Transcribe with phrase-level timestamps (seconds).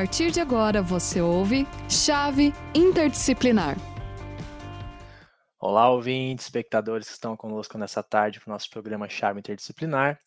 [0.00, 3.76] partir de agora você ouve Chave Interdisciplinar.
[5.58, 10.18] Olá, ouvintes, espectadores que estão conosco nessa tarde para o nosso programa Chave Interdisciplinar.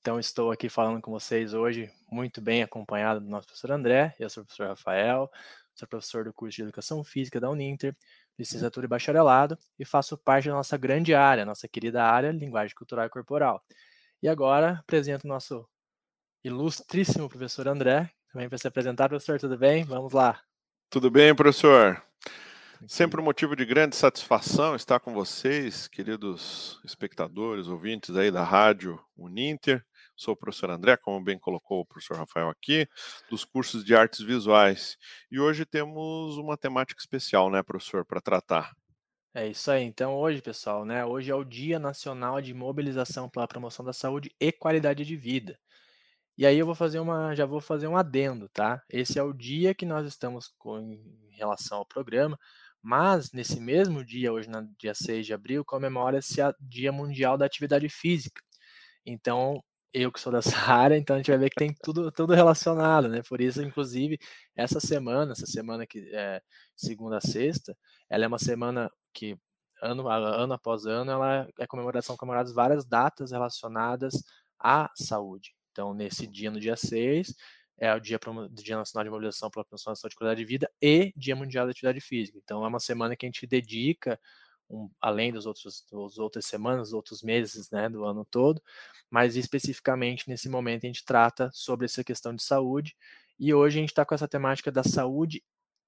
[0.00, 4.30] Então, estou aqui falando com vocês hoje, muito bem acompanhado do nosso professor André, eu
[4.30, 5.30] sou o professor Rafael,
[5.74, 7.94] sou professor do curso de Educação Física da Uninter,
[8.38, 13.04] licenciatura e bacharelado, e faço parte da nossa grande área, nossa querida área Linguagem Cultural
[13.04, 13.62] e Corporal.
[14.22, 15.68] E agora apresento o nosso
[16.42, 19.08] ilustríssimo professor André, também para se apresentar.
[19.08, 19.84] Professor, tudo bem?
[19.84, 20.40] Vamos lá.
[20.90, 22.02] Tudo bem, professor?
[22.86, 29.00] Sempre um motivo de grande satisfação estar com vocês, queridos espectadores, ouvintes aí da rádio
[29.16, 29.84] Uninter.
[30.14, 32.88] Sou o professor André, como bem colocou o professor Rafael aqui,
[33.28, 34.96] dos cursos de artes visuais.
[35.30, 38.72] E hoje temos uma temática especial, né, professor, para tratar.
[39.34, 39.82] É isso aí.
[39.84, 41.04] Então, hoje, pessoal, né?
[41.04, 45.58] Hoje é o Dia Nacional de Mobilização pela Promoção da Saúde e Qualidade de Vida.
[46.38, 48.80] E aí eu vou fazer uma, já vou fazer um adendo, tá?
[48.88, 52.38] Esse é o dia que nós estamos com em relação ao programa,
[52.80, 57.44] mas nesse mesmo dia, hoje no dia 6 de abril, comemora-se o Dia Mundial da
[57.46, 58.40] Atividade Física.
[59.04, 59.62] Então,
[59.92, 63.08] eu que sou dessa área, então a gente vai ver que tem tudo, tudo relacionado,
[63.08, 63.20] né?
[63.28, 64.18] Por isso, inclusive,
[64.56, 66.40] essa semana, essa semana que é
[66.76, 67.76] segunda a sexta,
[68.08, 69.36] ela é uma semana que
[69.82, 74.22] ano, ano após ano, ela é comemoração comemoradas várias datas relacionadas
[74.58, 75.57] à saúde.
[75.78, 77.36] Então, nesse dia, no dia 6,
[77.78, 78.18] é o dia,
[78.50, 81.66] dia Nacional de Mobilização pela Promoção da Saúde e Qualidade de Vida e Dia Mundial
[81.66, 82.36] da Atividade Física.
[82.42, 84.18] Então, é uma semana que a gente dedica,
[84.68, 88.60] um, além dos outros, das outras semanas, outros meses né, do ano todo,
[89.08, 92.96] mas especificamente nesse momento a gente trata sobre essa questão de saúde.
[93.38, 95.44] E hoje a gente está com essa temática da saúde,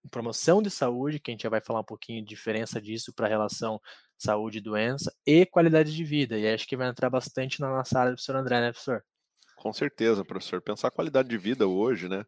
[0.09, 3.27] promoção de saúde, que a gente já vai falar um pouquinho de diferença disso para
[3.27, 3.81] a relação
[4.17, 6.39] saúde e doença, e qualidade de vida.
[6.39, 9.05] E acho que vai entrar bastante na nossa área do professor André, né, professor?
[9.61, 10.63] Com certeza, professor.
[10.63, 12.25] Pensar a qualidade de vida hoje, né?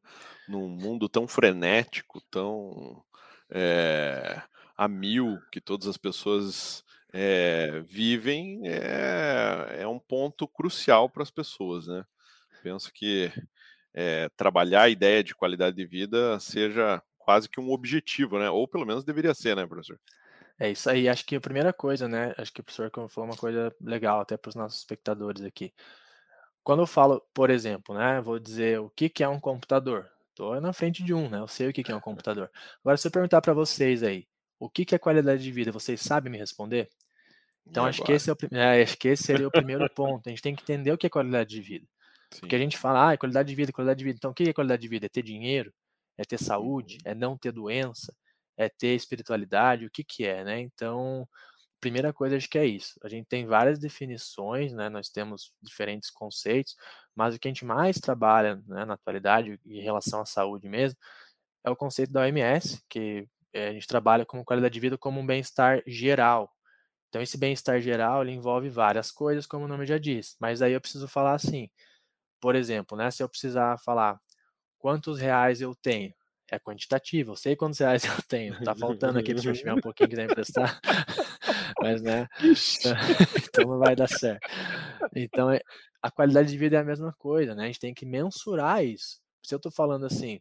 [0.46, 3.02] Num mundo tão frenético, tão
[3.50, 4.42] é,
[4.76, 11.30] a mil que todas as pessoas é, vivem, é, é um ponto crucial para as
[11.30, 12.04] pessoas, né?
[12.62, 13.32] Penso que
[13.94, 18.50] é, trabalhar a ideia de qualidade de vida seja quase que um objetivo, né?
[18.50, 19.98] Ou pelo menos deveria ser, né, professor?
[20.60, 21.08] É isso aí.
[21.08, 22.34] Acho que a primeira coisa, né?
[22.36, 25.72] Acho que o professor falou uma coisa legal até para os nossos espectadores aqui.
[26.62, 30.08] Quando eu falo, por exemplo, né, vou dizer o que, que é um computador.
[30.30, 31.38] Estou na frente de um, né?
[31.38, 32.50] Eu sei o que, que é um computador.
[32.80, 34.26] Agora, se eu perguntar para vocês aí,
[34.58, 36.88] o que, que é qualidade de vida, vocês sabem me responder?
[37.66, 40.26] Então, acho que, esse é o, é, acho que esse seria o primeiro ponto.
[40.26, 41.86] A gente tem que entender o que é qualidade de vida.
[42.30, 42.40] Sim.
[42.40, 44.16] Porque a gente fala, ah, é qualidade de vida, qualidade de vida.
[44.16, 45.06] Então, o que é qualidade de vida?
[45.06, 45.72] É ter dinheiro?
[46.16, 46.94] É ter saúde?
[47.04, 47.12] Uhum.
[47.12, 48.14] É não ter doença?
[48.56, 49.86] É ter espiritualidade?
[49.86, 50.60] O que, que é, né?
[50.60, 51.28] Então,
[51.82, 52.98] primeira coisa acho que é isso.
[53.02, 54.88] A gente tem várias definições, né?
[54.88, 56.76] Nós temos diferentes conceitos,
[57.14, 60.96] mas o que a gente mais trabalha né, na atualidade em relação à saúde mesmo
[61.64, 65.20] é o conceito da OMS, que é, a gente trabalha como qualidade de vida como
[65.20, 66.52] um bem-estar geral.
[67.08, 70.36] Então esse bem-estar geral ele envolve várias coisas, como o nome já diz.
[70.40, 71.68] Mas aí eu preciso falar assim,
[72.40, 73.10] por exemplo, né?
[73.10, 74.20] Se eu precisar falar
[74.78, 76.14] quantos reais eu tenho,
[76.48, 77.32] é quantitativo.
[77.32, 78.62] Eu sei quantos reais eu tenho.
[78.62, 80.80] Tá faltando aqui para tiver um pouquinho que quiser emprestar.
[81.82, 82.28] Mas, né?
[83.48, 84.46] então não vai dar certo.
[85.14, 85.60] Então, é,
[86.02, 87.64] a qualidade de vida é a mesma coisa, né?
[87.64, 89.20] A gente tem que mensurar isso.
[89.42, 90.40] Se eu tô falando assim,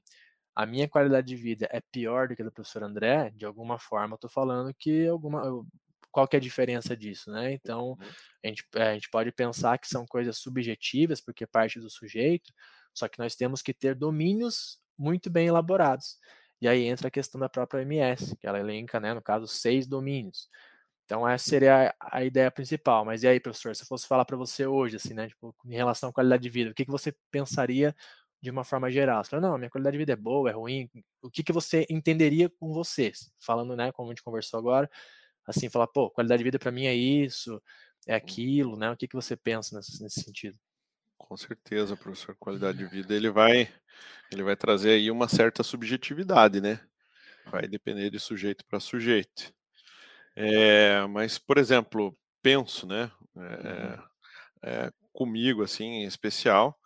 [0.55, 3.79] a minha qualidade de vida é pior do que a do professor André, de alguma
[3.79, 5.65] forma eu tô falando que alguma
[6.11, 7.53] qual que é a diferença disso, né?
[7.53, 7.97] Então, uhum.
[8.43, 12.53] a gente, a gente pode pensar que são coisas subjetivas, porque parte do sujeito,
[12.93, 16.17] só que nós temos que ter domínios muito bem elaborados.
[16.61, 19.87] E aí entra a questão da própria OMS, que ela elenca, né, no caso, seis
[19.87, 20.47] domínios.
[21.05, 23.05] Então essa seria a, ideia principal.
[23.05, 25.75] Mas e aí, professor, se eu fosse falar para você hoje, assim, né, tipo, em
[25.75, 27.95] relação à qualidade de vida, o que, que você pensaria
[28.41, 29.23] de uma forma geral?
[29.23, 30.89] Você fala, não, minha qualidade de vida é boa, é ruim.
[31.21, 33.31] O que, que você entenderia com vocês?
[33.39, 34.89] Falando, né, como a gente conversou agora,
[35.45, 37.61] assim, falar, pô, qualidade de vida para mim é isso,
[38.07, 38.91] é aquilo, né?
[38.91, 40.57] O que, que você pensa nesse, nesse sentido?
[41.17, 43.71] Com certeza, professor, qualidade de vida ele vai
[44.31, 46.79] ele vai trazer aí uma certa subjetividade, né?
[47.45, 49.53] Vai depender de sujeito para sujeito.
[50.35, 53.99] É, mas, por exemplo, penso, né, é,
[54.63, 56.77] é, comigo, assim, em especial,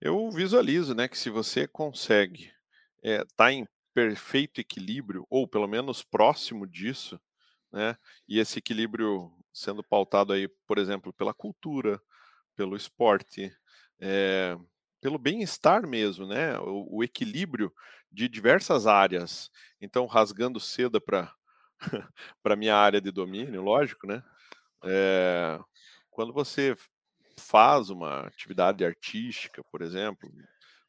[0.00, 2.52] eu visualizo, né, que se você consegue
[3.02, 7.20] estar tá em perfeito equilíbrio, ou pelo menos próximo disso,
[7.72, 7.96] né,
[8.28, 12.00] e esse equilíbrio sendo pautado aí, por exemplo, pela cultura,
[12.56, 13.52] pelo esporte,
[14.00, 14.56] é,
[15.00, 16.58] pelo bem-estar mesmo, né?
[16.60, 17.72] O, o, equilíbrio
[18.10, 19.50] de diversas áreas.
[19.80, 21.32] Então, rasgando seda para
[22.42, 24.22] para minha área de domínio, lógico, né?
[24.84, 25.58] É,
[26.10, 26.76] quando você
[27.38, 30.30] faz uma atividade artística, por exemplo,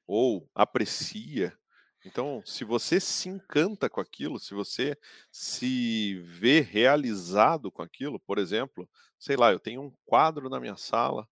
[0.08, 1.58] ou aprecia
[2.06, 4.98] Então, se você se encanta com aquilo, se você
[5.32, 8.90] se vê realizado com aquilo, por exemplo,
[9.20, 11.28] sei lá, eu tenho um quadro na minha sala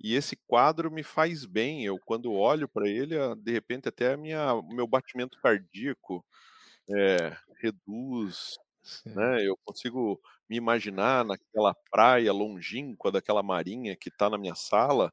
[0.00, 1.84] e esse quadro me faz bem.
[1.84, 6.24] Eu, quando olho para ele, de repente até a minha, meu batimento cardíaco
[6.90, 8.56] é, reduz,
[9.14, 9.46] né?
[9.46, 15.12] Eu consigo me imaginar naquela praia longínqua daquela marinha que está na minha sala.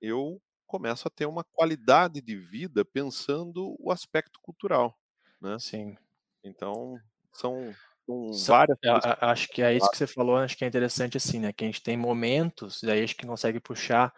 [0.00, 4.98] Eu começo a ter uma qualidade de vida pensando o aspecto cultural,
[5.40, 5.58] né?
[5.58, 5.96] Sim.
[6.44, 7.02] Então,
[7.32, 7.76] são,
[8.06, 11.16] são São- várias eu acho que é isso que você falou, acho que é interessante
[11.16, 11.52] assim, né?
[11.52, 14.12] Que a gente tem momentos, e aí a gente consegue puxar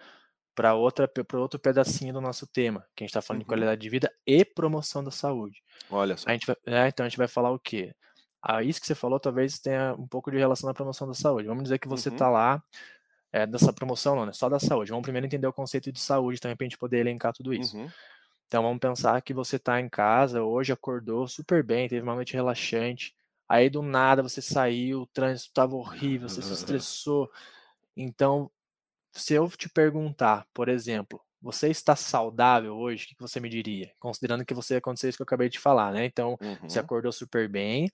[0.54, 3.48] para outra para outro pedacinho do nosso tema, que a gente está falando de Uhum.
[3.48, 5.62] qualidade de vida e promoção da saúde.
[5.88, 6.26] Olha só.
[6.26, 7.94] A gente vai, é, então a gente vai falar o quê?
[8.42, 11.48] Ah, isso que você falou talvez tenha um pouco de relação à promoção da saúde.
[11.48, 12.14] Vamos dizer que você Uhum.
[12.16, 12.62] está lá,
[13.32, 14.32] é, dessa promoção não, né?
[14.32, 14.90] Só da saúde.
[14.90, 17.76] Vamos primeiro entender o conceito de saúde também para a gente poder elencar tudo isso.
[17.76, 17.88] Uhum.
[18.46, 22.34] Então vamos pensar que você está em casa, hoje acordou super bem, teve uma noite
[22.34, 23.14] relaxante,
[23.48, 27.30] aí do nada você saiu, o trânsito estava horrível, você se estressou.
[27.96, 28.50] Então,
[29.12, 33.92] se eu te perguntar, por exemplo, você está saudável hoje, o que você me diria?
[34.00, 36.04] Considerando que você aconteceu isso que eu acabei de falar, né?
[36.06, 36.84] Então, você Uhum.
[36.84, 37.90] acordou super bem,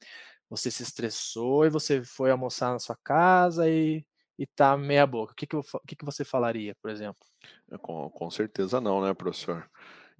[0.50, 4.06] você se estressou e você foi almoçar na sua casa e,
[4.39, 5.33] e tá meia boca.
[5.33, 7.27] O que que, eu o que que você falaria, por exemplo?
[7.71, 9.71] É, Com, com certeza não, né, professor?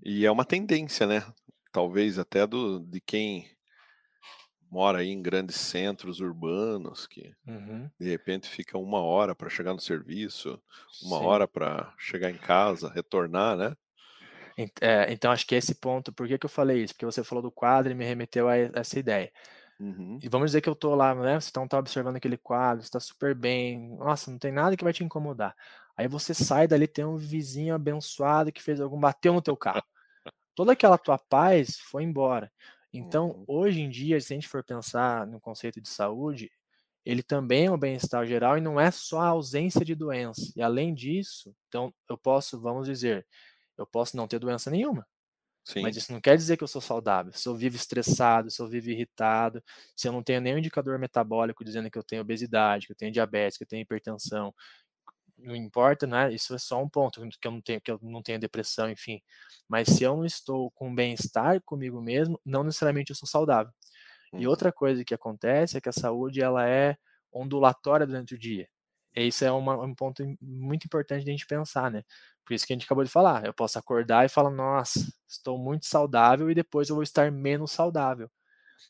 [0.05, 1.23] E é uma tendência, né?
[1.73, 3.51] Talvez até do, de quem
[4.71, 9.75] mora aí em grandes centros urbanos, que Uhum, de repente fica uma hora para chegar
[9.75, 10.63] no serviço,
[11.01, 11.19] uma sim.
[11.19, 13.77] hora para chegar em casa, retornar, né?
[14.81, 16.93] É, então, acho que esse ponto, por que, que eu falei isso?
[16.95, 19.33] Porque você falou do quadro e me remeteu a essa ideia.
[19.81, 20.19] Uhum.
[20.21, 21.41] E vamos dizer que eu tô lá, né?
[21.41, 24.93] Você então tá observando aquele quadro, está super bem, nossa, não tem nada que vai
[24.93, 25.55] te incomodar.
[25.97, 29.83] Aí você sai dali, tem um vizinho abençoado que fez algum, bateu no teu carro.
[30.55, 32.53] Toda aquela tua paz foi embora.
[32.93, 33.45] Então, Uhum.
[33.47, 36.51] hoje em dia, se a gente for pensar no conceito de saúde,
[37.05, 40.53] ele também é um bem-estar geral e não é só a ausência de doença.
[40.57, 43.27] E além disso, então eu posso, vamos dizer,
[43.79, 45.07] eu posso não ter doença nenhuma.
[45.69, 45.93] Sim.
[45.93, 47.33] Mas isso não quer dizer que eu sou saudável.
[47.33, 49.63] Se eu vivo estressado, se eu vivo irritado,
[49.97, 53.13] se eu não tenho nenhum indicador metabólico dizendo que eu tenho obesidade, que eu tenho
[53.13, 54.55] diabetes, que eu tenho hipertensão,
[55.37, 56.33] não importa, né?
[56.33, 59.21] Isso é só um ponto que eu não tenho, que eu não tenho depressão, enfim.
[59.69, 63.73] Mas se eu não estou com bem-estar comigo mesmo, não necessariamente eu sou saudável.
[64.37, 64.49] E Uhum.
[64.49, 66.97] outra coisa que acontece é que a saúde ela é
[67.33, 68.69] ondulatória durante o dia.
[69.27, 72.03] Isso é uma, um ponto muito importante de a gente pensar, né?
[72.45, 73.45] Por isso que a gente acabou de falar.
[73.47, 77.73] Eu posso acordar e falar, nossa, estou muito saudável e depois eu vou estar menos
[77.73, 78.31] saudável.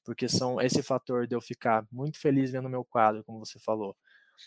[0.04, 3.96] Porque são esse fator de eu ficar muito feliz vendo meu quadro, como você falou,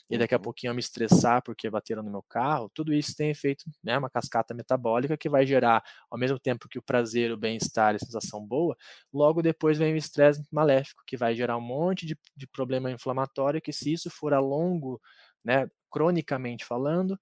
[0.09, 0.43] e daqui a Uhum.
[0.43, 4.09] pouquinho eu me estressar porque bateram no meu carro, tudo isso tem efeito, né, uma
[4.09, 7.99] cascata metabólica que vai gerar, ao mesmo tempo que o prazer, o bem-estar e a
[7.99, 8.75] sensação boa,
[9.13, 13.61] logo depois vem o estresse maléfico, que vai gerar um monte de, de problema inflamatório,
[13.61, 15.01] que se isso for a longo,
[15.43, 17.19] né, cronicamente falando,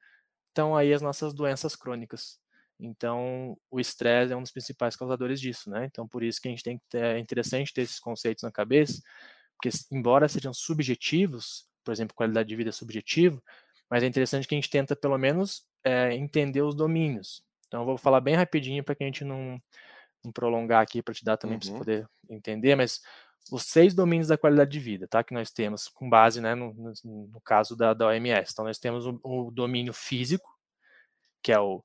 [0.49, 2.39] estão aí as nossas doenças crônicas.
[2.79, 5.85] Então, o estresse é um dos principais causadores disso, né?
[5.85, 8.51] Então, por isso que a gente tem que ter, é interessante ter esses conceitos na
[8.51, 9.01] cabeça,
[9.57, 13.43] porque embora sejam subjetivos, por exemplo, qualidade de vida é subjetivo,
[13.89, 17.43] mas é interessante que a gente tenta pelo menos é, entender os domínios.
[17.67, 19.61] Então, eu vou falar bem rapidinho para que a gente não,
[20.23, 21.77] não prolongar aqui para te dar também para você Uhum.
[21.77, 23.01] poder entender, mas
[23.51, 25.23] os seis domínios da qualidade de vida, tá?
[25.23, 28.51] Que nós temos com base, né, no, no, caso da, da OMS.
[28.51, 30.49] Então, nós temos o, o domínio físico,
[31.41, 31.83] que é o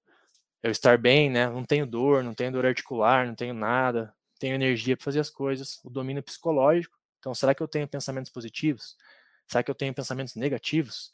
[0.65, 1.47] eu estar bem, né?
[1.47, 5.29] Não tenho dor, não tenho dor articular, não tenho nada, tenho energia para fazer as
[5.29, 5.79] coisas.
[5.85, 6.99] O domínio psicológico.
[7.19, 8.97] Então, será que eu tenho pensamentos positivos?
[9.47, 11.11] Será que eu tenho pensamentos negativos?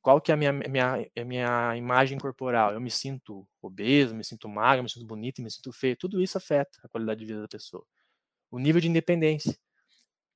[0.00, 2.72] Qual que é a minha, minha, minha imagem corporal?
[2.72, 5.96] Eu me sinto obeso, me sinto magro, me sinto bonito, me sinto feio.
[5.96, 7.84] Tudo isso afeta a qualidade de vida da pessoa.
[8.52, 9.58] O nível de independência.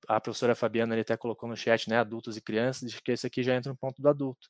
[0.09, 1.99] A professora Fabiana até colocou no chat, né?
[1.99, 4.49] Adultos e crianças, diz que esse aqui já entra no ponto do adulto.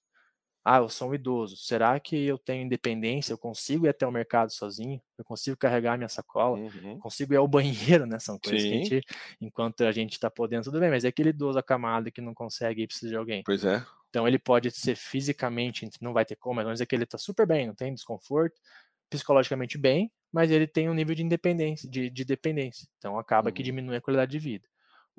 [0.65, 1.57] Ah, eu sou um idoso.
[1.57, 3.33] Será que eu tenho independência?
[3.33, 5.01] Eu consigo ir até o mercado sozinho?
[5.19, 6.59] Eu consigo carregar minha sacola?
[6.59, 6.99] Uhum.
[6.99, 8.19] Consigo ir ao banheiro, né?
[8.19, 8.85] São coisas que a Sim.
[8.85, 9.07] gente,
[9.41, 12.83] enquanto a gente está podendo, tudo bem, mas é aquele idoso acamado que não consegue
[12.83, 13.43] e precisa de alguém.
[13.45, 13.85] Pois é.
[14.09, 17.17] Então ele pode ser fisicamente, não vai ter como, mas vamos dizer que ele está
[17.19, 18.61] super bem, não tem desconforto,
[19.09, 22.89] psicologicamente bem, mas ele tem um nível de independência, de, de dependência.
[22.99, 23.65] Então acaba que Uhum.
[23.65, 24.69] diminui a qualidade de vida.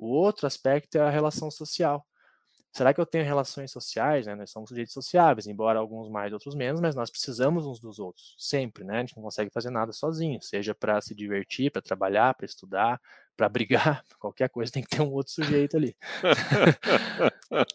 [0.02, 2.04] O outro aspecto é a relação social.
[2.72, 4.26] Será que eu tenho relações sociais?
[4.26, 4.34] Né?
[4.34, 8.34] Nós somos sujeitos sociáveis, embora alguns mais, outros menos, mas nós precisamos uns dos outros,
[8.36, 8.96] sempre, né?
[8.96, 13.00] A gente não consegue fazer nada sozinho, seja para se divertir, para trabalhar, para estudar,
[13.36, 15.96] para brigar, qualquer coisa tem que ter um outro sujeito ali.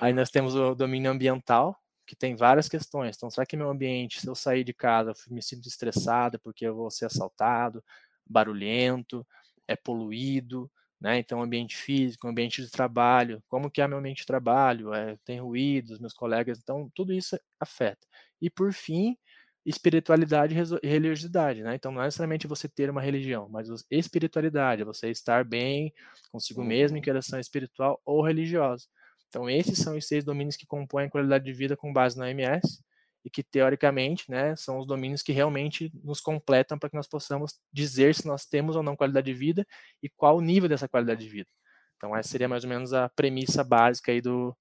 [0.00, 3.14] Aí nós temos o domínio ambiental, que tem várias questões.
[3.14, 6.66] Então, será que meu ambiente, se eu sair de casa, eu me sinto estressado porque
[6.66, 7.84] eu vou ser assaltado,
[8.26, 9.26] barulhento,
[9.66, 10.70] é poluído,
[11.00, 11.18] né?
[11.18, 15.40] Então, ambiente físico, ambiente de trabalho, como que é meu ambiente de trabalho, é, tem
[15.40, 18.06] ruídos, meus colegas, então tudo isso afeta.
[18.40, 19.16] E por fim,
[19.64, 21.74] espiritualidade e religiosidade, né?
[21.74, 25.92] Então não é necessariamente você ter uma religião, mas espiritualidade, é você estar bem
[26.32, 27.40] consigo mesmo em questão uhum.
[27.40, 28.86] espiritual ou religiosa.
[29.28, 32.30] Então esses são os seis domínios que compõem a qualidade de vida com base na
[32.30, 32.82] MS
[33.28, 37.60] e que teoricamente, né, são os domínios que realmente nos completam para que nós possamos
[37.70, 39.66] dizer se nós temos ou não qualidade de vida
[40.02, 41.50] e qual o nível dessa qualidade de vida.
[41.94, 44.56] Então essa seria mais ou menos a premissa básica aí do,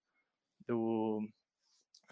[0.68, 1.26] do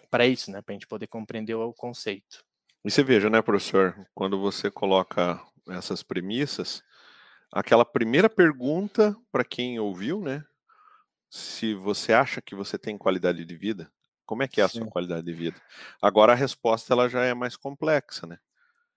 [0.09, 2.45] para isso, né, para a gente poder compreender o conceito.
[2.85, 6.81] E você veja, né, professor, quando você coloca essas premissas,
[7.51, 10.41] aquela primeira pergunta para quem ouviu, né,
[11.29, 13.91] se você acha que você tem qualidade de vida,
[14.25, 14.79] como é que é a Sim.
[14.79, 15.61] sua qualidade de vida?
[16.01, 18.37] Agora a resposta ela já é mais complexa, né?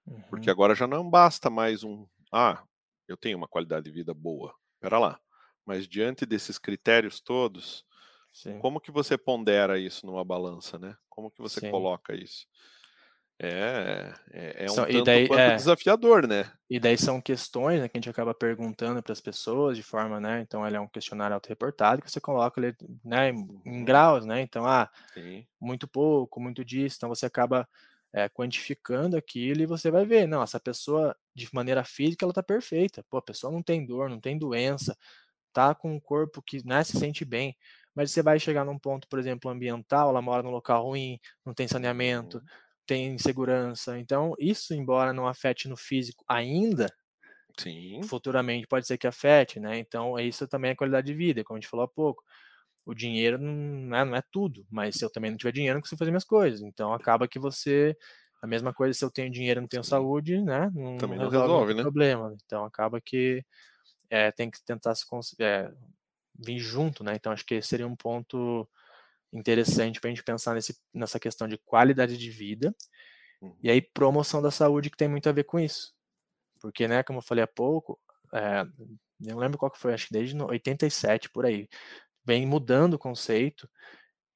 [0.07, 0.23] Uhum.
[0.31, 2.63] Porque agora já não basta mais um, ah,
[3.07, 4.55] eu tenho uma qualidade de vida boa.
[4.75, 5.21] Espera lá.
[5.65, 7.85] Mas diante desses critérios todos,
[8.33, 8.59] Sim.
[8.61, 10.97] como que você pondera isso numa balança, né?
[11.09, 11.71] Como que você Sim.
[11.71, 12.47] coloca isso?
[13.41, 16.51] É, é, é um tanto daí, é, desafiador, né?
[16.69, 20.19] E daí são questões né, que a gente acaba perguntando para as pessoas de forma,
[20.19, 20.41] né?
[20.41, 23.85] Então ele é um questionário autorreportado que você coloca ele, né, em uhum.
[23.85, 24.41] graus, né?
[24.41, 25.47] Então, ah, Sim.
[25.61, 26.97] muito pouco, muito disso.
[26.99, 27.69] Então você acaba
[28.13, 32.43] é, quantificando aquilo e você vai ver, não, essa pessoa de maneira física ela tá
[32.43, 33.05] perfeita.
[33.09, 34.99] Pô, a pessoa não tem dor, não tem doença,
[35.53, 37.57] tá com um corpo que né, se sente bem.
[37.95, 41.55] Mas você vai chegar num ponto, por exemplo, ambiental, ela mora num local ruim, não
[41.55, 42.39] tem saneamento.
[42.39, 43.99] Uhum tem insegurança.
[43.99, 46.91] Então, isso, embora não afete no físico ainda,
[47.59, 48.03] Sim.
[48.03, 49.79] futuramente pode ser que afete, né?
[49.79, 52.25] Então, isso também é qualidade de vida, como a gente falou há pouco.
[52.87, 55.83] O dinheiro não é, não é tudo, mas se eu também não tiver dinheiro, não
[55.83, 56.63] consigo fazer minhas coisas.
[56.63, 57.95] Então, acaba que você.
[58.41, 59.91] A mesma coisa se eu tenho dinheiro e não tenho Sim.
[59.91, 60.71] saúde, né?
[60.73, 61.83] Não, também não resolve, resolve né?
[61.83, 62.35] problema.
[62.47, 63.45] Então, acaba que
[64.09, 65.05] é, tem que tentar se
[65.41, 65.71] é,
[66.39, 67.15] vir junto, né?
[67.17, 68.67] Então, acho que seria um ponto
[69.33, 72.75] interessante para a gente pensar nesse, nessa questão de qualidade de vida
[73.41, 73.57] uhum.
[73.63, 75.93] e aí promoção da saúde que tem muito a ver com isso.
[76.61, 77.99] Porque, né, como eu falei há pouco,
[78.33, 78.65] é,
[79.21, 81.69] não lembro qual que foi, acho que desde 87 por aí,
[82.25, 83.69] vem mudando o conceito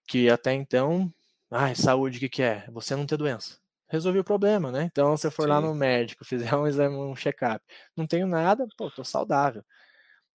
[0.07, 1.13] que até então,
[1.51, 2.67] ah, saúde o que, que é?
[2.71, 3.59] Você não ter doença.
[3.89, 4.85] Resolvi o problema, né?
[4.85, 5.49] Então, se eu for Sim.
[5.51, 7.65] lá no médico, fizer um exame, um check-up,
[7.97, 9.63] não tenho nada, pô, tô saudável.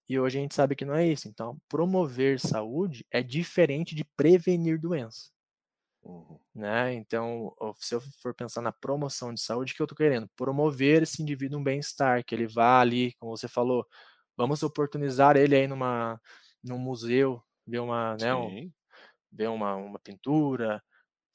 [0.10, 1.28] E hoje a gente sabe que não é isso.
[1.28, 5.30] Então, promover saúde é diferente de prevenir doença.
[6.04, 6.40] Uhum.
[6.56, 6.94] Né?
[6.94, 10.30] Então, se eu for pensar na promoção de saúde, o que eu estou querendo?
[10.36, 13.86] Promover esse indivíduo um bem-estar, que ele vá ali, como você falou,
[14.38, 16.20] vamos oportunizar ele aí numa,
[16.64, 18.72] num museu, ver uma, né, um,
[19.32, 20.82] ver uma, uma pintura,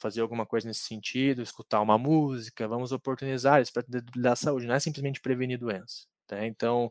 [0.01, 3.85] fazer alguma coisa nesse sentido, escutar uma música, vamos oportunizar isso para
[4.17, 6.07] dar saúde, não é simplesmente prevenir doença.
[6.27, 6.47] Tá?
[6.47, 6.91] Então,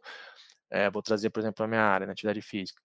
[0.72, 2.82] é, vou trazer, por exemplo, a minha área, na atividade física.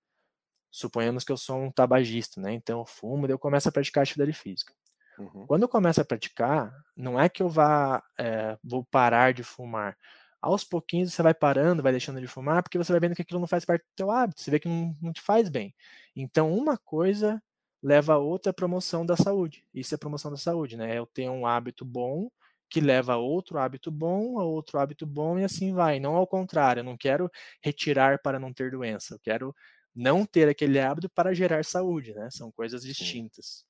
[0.71, 2.52] Suponhamos que eu sou um tabagista, né?
[2.52, 4.75] Então eu fumo, daí eu começo a praticar atividade física.
[5.19, 5.47] Uhum.
[5.47, 9.97] Quando eu começo a praticar, não é que eu vá, é, vou parar de fumar.
[10.43, 13.40] Aos pouquinhos você vai parando, vai deixando de fumar, porque você vai vendo que aquilo
[13.40, 15.75] não faz parte do teu hábito, você vê que não, não te faz bem.
[16.14, 17.43] Então uma coisa
[17.83, 19.64] leva a outra promoção da saúde.
[19.73, 20.99] Isso é promoção da saúde, né?
[20.99, 22.31] Eu tenho um hábito bom,
[22.68, 26.00] que leva a outro hábito bom, a outro hábito bom e assim vai.
[26.00, 27.30] Não ao contrário, eu não quero
[27.62, 29.54] retirar para não ter doença, eu quero
[29.94, 32.28] não ter aquele hábito para gerar saúde, né?
[32.30, 33.64] São coisas distintas.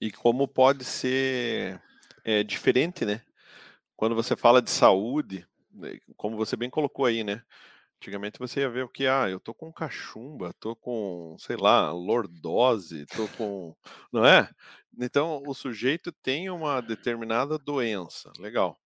[0.00, 1.80] E como pode ser
[2.24, 3.22] é, diferente, né?
[3.96, 7.42] Quando você fala de saúde, né, como você bem colocou aí, né?
[8.00, 11.90] Antigamente você ia ver o que, ah, eu tô com cachumba, tô com, sei lá,
[11.92, 13.74] lordose, tô com.
[14.12, 14.48] Não é?
[14.98, 18.30] Então, o sujeito tem uma determinada doença.
[18.38, 18.76] Legal.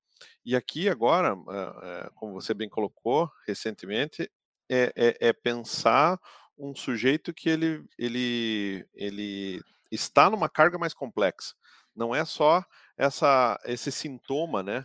[0.45, 4.31] E aqui agora, eh, eh, como você bem colocou recentemente,
[4.71, 6.19] é, é, é pensar
[6.59, 11.55] um sujeito que ele, ele, ele está numa carga mais complexa.
[11.97, 12.65] Não é só
[12.97, 14.85] essa, esse sintoma, né?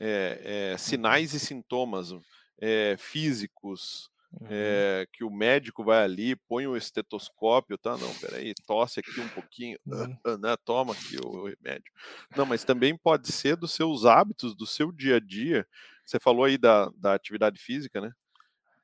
[0.00, 2.12] É, é, sinais e sintomas
[2.60, 4.46] é, físicos, uhum.
[4.50, 7.96] é, que o médico vai ali, põe o estetoscópio, tá?
[7.96, 10.38] Não, peraí, tosse aqui um pouquinho, uhum.
[10.38, 10.56] né?
[10.64, 11.92] toma aqui o remédio.
[12.36, 15.66] Não, mas também pode ser dos seus hábitos, do seu dia a dia.
[16.04, 18.12] Você falou aí da, da atividade física, né?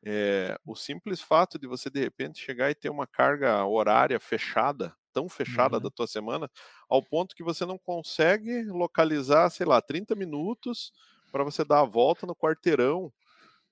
[0.02, 4.94] É, o simples fato de você de repente chegar e ter uma carga horária fechada,
[5.12, 5.82] tão fechada uhum.
[5.82, 6.50] da tua semana,
[6.88, 10.92] ao ponto que você não consegue localizar, sei lá, 30 minutos
[11.30, 13.12] para você dar a volta no quarteirão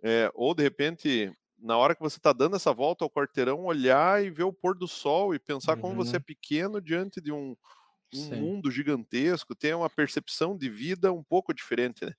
[0.02, 4.25] é, ou de repente, na hora que você está dando essa volta ao quarteirão, olhar
[4.25, 5.81] e ver o pôr do sol e pensar uhum.
[5.83, 6.25] como você é uhum.
[6.25, 7.57] pequeno diante de um,
[8.14, 12.12] um mundo gigantesco, ter uma percepção de vida um pouco diferente, né?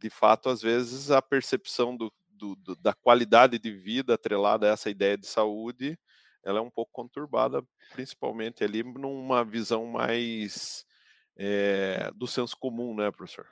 [0.00, 4.72] de fato, às vezes, a percepção do, do, do, da qualidade de vida atrelada a
[4.72, 5.98] essa ideia de saúde,
[6.44, 10.84] ela é um pouco conturbada, principalmente ali numa visão mais
[11.36, 13.46] é, do senso comum, né, professor?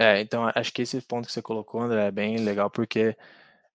[0.00, 3.14] É, então acho que esse ponto que você colocou, André, é bem legal, porque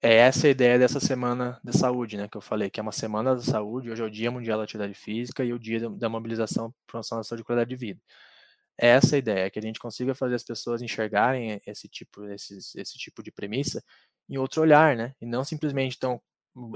[0.01, 2.91] é essa a ideia dessa semana de saúde, né, que eu falei, que é uma
[2.91, 6.09] semana da saúde, hoje é o Dia Mundial da Atividade Física e o Dia da
[6.09, 8.01] Mobilização para da saúde e qualidade de vida.
[8.79, 12.57] É essa a ideia, que a gente consiga fazer as pessoas enxergarem esse tipo, esse,
[12.79, 13.83] esse tipo de premissa
[14.29, 16.21] em outro olhar, né, e não simplesmente, então,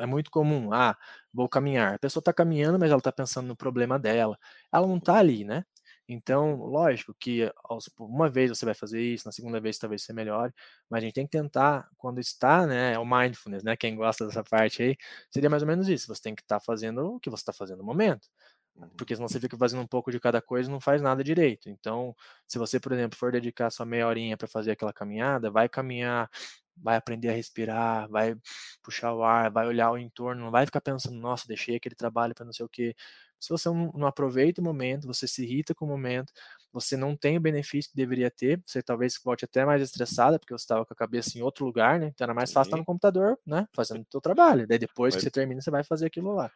[0.01, 0.97] é muito comum, ah,
[1.33, 1.95] vou caminhar.
[1.95, 4.37] A pessoa está caminhando, mas ela está pensando no problema dela.
[4.73, 5.63] Ela não está ali, né?
[6.11, 7.51] Então, lógico que
[7.99, 10.51] uma vez você vai fazer isso, na segunda vez talvez você melhore,
[10.89, 14.25] mas a gente tem que tentar, quando está, né, é o mindfulness, né, quem gosta
[14.25, 14.97] dessa parte aí,
[15.29, 17.53] seria mais ou menos isso, você tem que estar tá fazendo o que você está
[17.53, 18.27] fazendo no momento,
[18.75, 18.89] uhum.
[18.97, 21.69] porque senão você fica fazendo um pouco de cada coisa e não faz nada direito.
[21.69, 22.15] Então,
[22.47, 26.27] se você, por exemplo, for dedicar sua meia horinha para fazer aquela caminhada, vai caminhar
[26.81, 28.35] vai aprender a respirar, vai
[28.81, 32.33] puxar o ar, vai olhar o entorno, não vai ficar pensando, nossa, deixei aquele trabalho
[32.33, 32.95] para não sei o que.
[33.39, 36.33] Se você não, aproveita o momento, você se irrita com o momento,
[36.71, 40.53] você não tem o benefício que deveria ter, você talvez volte até mais estressada, porque
[40.53, 42.07] você estava com a cabeça em outro lugar, né?
[42.13, 43.67] Então era mais fácil estar no computador, né?
[43.73, 44.67] Fazendo o seu trabalho.
[44.67, 45.19] Daí depois vai.
[45.19, 46.51] que você termina, você vai fazer aquilo lá.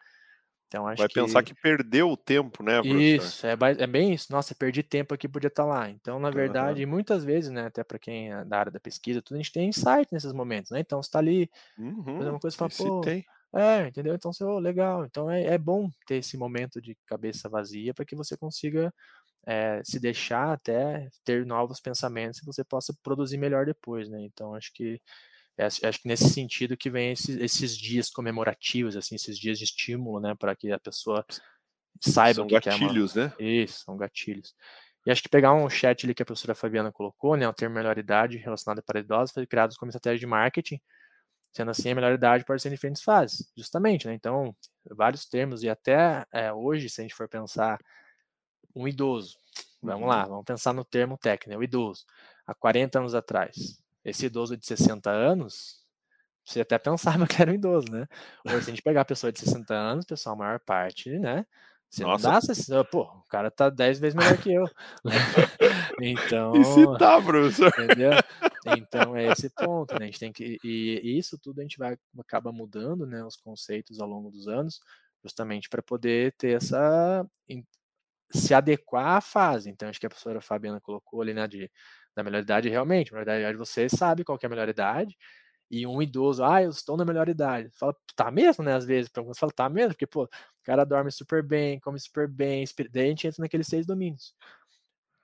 [0.73, 1.13] Então, acho vai que...
[1.13, 2.99] pensar que perdeu o tempo, né, professor?
[2.99, 4.31] Isso, é, é bem isso.
[4.31, 5.87] Nossa, perdi tempo aqui, podia estar lá.
[5.87, 6.89] Então, na verdade, uhum.
[6.89, 9.69] muitas vezes, né, até para quem é da área da pesquisa, tudo, a gente tem
[9.69, 10.79] insight nesses momentos, né?
[10.79, 11.47] Então, você está ali,
[11.77, 12.03] uhum.
[12.03, 13.23] fazendo uma coisa e fala, pô, tem.
[13.55, 14.15] É, entendeu?
[14.15, 15.05] Então, você, oh, legal.
[15.05, 18.91] Então, é, é bom ter esse momento de cabeça vazia para que você consiga
[19.45, 24.21] é, se deixar até ter novos pensamentos e você possa produzir melhor depois, né?
[24.21, 24.99] Então, acho que
[25.59, 30.19] acho que nesse sentido que vem esses, esses, dias comemorativos, assim, esses dias de estímulo,
[30.19, 31.23] né, para que a pessoa
[32.01, 33.27] saiba são o que gatilhos, é uma...
[33.27, 33.35] né?
[33.37, 34.55] Isso, são gatilhos.
[35.05, 37.75] E acho que pegar um chat ali que a professora Fabiana colocou, né, o termo
[37.75, 40.79] melhor idade relacionado para idosos, foi criado como estratégia de marketing.
[41.53, 44.13] Sendo assim, a melhor idade pode ser em diferentes fases, justamente, né?
[44.15, 44.55] Então,
[44.89, 47.79] vários termos, e até é, hoje, se a gente for pensar
[48.75, 49.37] um idoso,
[49.81, 50.07] vamos uhum.
[50.09, 52.05] lá, vamos pensar no termo técnico, né, o idoso,
[52.47, 55.83] há 40 anos atrás, esse idoso de 60 anos,
[56.43, 58.07] você até pensava que era um idoso, né?
[58.45, 61.45] Hoje, se a gente pegar a pessoa de 60 anos, pessoal, a maior parte, né?
[61.89, 62.27] Você Nossa.
[62.27, 62.39] não
[62.69, 64.67] dá, pô, o cara tá 10 vezes melhor que eu.
[66.01, 66.55] então.
[66.55, 67.71] E se tá, professor?
[67.79, 68.13] Entendeu?
[68.65, 70.03] Então é esse ponto, né?
[70.03, 70.57] A gente tem que.
[70.63, 73.23] E, isso tudo a gente vai acaba mudando, né?
[73.23, 74.79] Os conceitos ao longo dos anos,
[75.23, 77.25] justamente para poder ter essa.
[78.31, 79.69] se adequar à fase.
[79.69, 81.47] Então, acho que a professora Fabiana colocou ali, né?
[81.47, 81.69] De
[82.15, 85.17] da melhor idade, realmente, a melhor idade você sabe qual é a melhor idade,
[85.71, 87.69] e um idoso, ah, eu estou na melhor idade.
[87.73, 88.75] Fala, tá mesmo, né?
[88.75, 90.29] Às vezes, para alguns fala, tá mesmo, porque, pô, o
[90.63, 94.35] cara dorme super bem, come super bem, daí a gente entra naqueles seis domínios.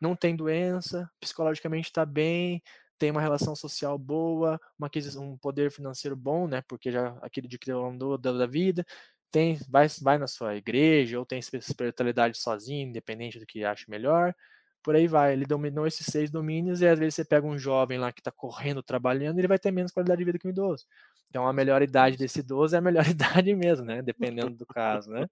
[0.01, 2.63] Não tem doença, psicologicamente está bem,
[2.99, 6.61] tem uma relação social boa, uma, um poder financeiro bom, né?
[6.67, 8.85] Porque já aquele de que andou da vida,
[9.31, 14.35] tem, vai, vai na sua igreja, ou tem espiritualidade sozinho, independente do que acha melhor
[14.83, 15.33] por aí vai.
[15.33, 18.31] Ele dominou esses seis domínios e às vezes você pega um jovem lá que está
[18.31, 20.85] correndo, trabalhando, ele vai ter menos qualidade de vida que um idoso.
[21.29, 24.01] Então a melhor idade desse idoso é a melhor idade mesmo, né?
[24.01, 25.29] Dependendo do caso, né?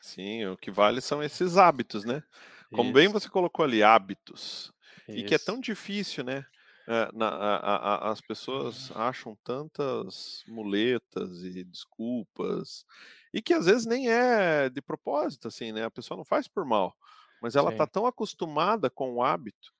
[0.00, 2.22] Sim, o que vale são esses hábitos, né?
[2.70, 2.92] Como Isso.
[2.92, 4.72] bem você colocou ali, hábitos.
[5.08, 5.18] Isso.
[5.18, 6.44] E que é tão difícil, né?
[6.90, 12.82] É, na, a, a, as pessoas acham tantas muletas e desculpas
[13.30, 15.84] e que às vezes nem é de propósito, assim, né?
[15.84, 16.96] A pessoa não faz por mal.
[17.42, 19.70] Mas ela está tão acostumada com o hábito.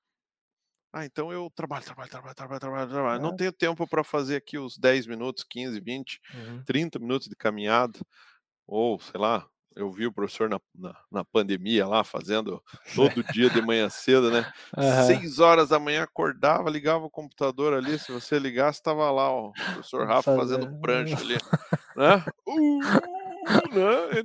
[0.93, 3.19] Ah, então eu trabalho, trabalho, trabalho, trabalho, trabalho, trabalho.
[3.19, 3.23] É.
[3.23, 6.63] Não tenho tempo para fazer aqui os 10 minutos, 15, 20, uhum.
[6.63, 7.99] 30 minutos de caminhada.
[8.67, 12.61] Ou, sei lá, eu vi o professor na, na, na pandemia lá fazendo
[12.95, 14.45] todo dia de manhã cedo, né?
[14.77, 15.05] Uhum.
[15.07, 17.97] Seis horas da manhã acordava, ligava o computador ali.
[17.99, 21.35] Se você ligasse, estava lá ó, o professor Rafa fazendo prancha ali,
[21.97, 22.23] né?
[22.47, 22.79] Uh,
[23.73, 24.23] né?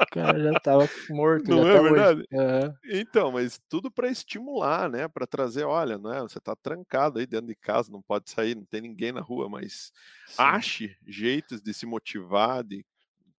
[0.00, 1.50] O cara já estava morto.
[1.50, 2.24] Não é tá verdade?
[2.32, 2.74] Uhum.
[2.84, 5.08] Então, mas tudo para estimular, né?
[5.08, 6.20] Para trazer, olha, não é?
[6.20, 9.48] Você está trancado aí dentro de casa, não pode sair, não tem ninguém na rua,
[9.48, 9.92] mas
[10.26, 10.34] Sim.
[10.38, 12.84] ache jeitos de se motivar, de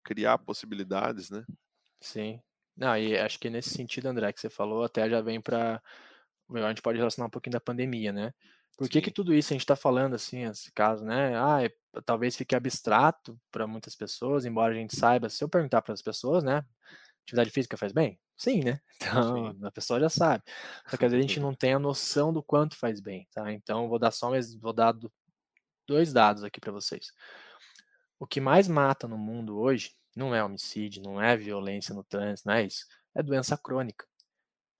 [0.06, 1.44] criar possibilidades, né?
[2.00, 2.40] Sim.
[2.76, 5.82] Não, e acho que nesse sentido, André, que você falou, até já vem para.
[6.54, 8.32] A gente pode relacionar um pouquinho da pandemia, né?
[8.76, 11.32] Por que, que tudo isso a gente está falando assim, esse caso, né?
[11.36, 11.70] Ah, é,
[12.04, 16.02] talvez fique abstrato para muitas pessoas, embora a gente saiba, se eu perguntar para as
[16.02, 16.62] pessoas, né?
[17.24, 18.20] Atividade física faz bem?
[18.36, 18.80] Sim, né?
[18.96, 19.64] Então, Sim.
[19.64, 20.44] a pessoa já sabe.
[20.88, 23.50] Só que às vezes a gente não tem a noção do quanto faz bem, tá?
[23.52, 24.94] Então, vou dar só um, vou dar
[25.86, 27.12] dois dados aqui para vocês.
[28.18, 32.48] O que mais mata no mundo hoje não é homicídio, não é violência no trânsito,
[32.48, 32.86] não é isso.
[33.14, 34.06] É doença crônica.